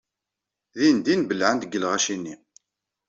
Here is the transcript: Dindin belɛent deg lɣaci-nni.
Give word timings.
Dindin 0.79 1.21
belɛent 1.29 1.61
deg 1.65 1.77
lɣaci-nni. 1.81 2.35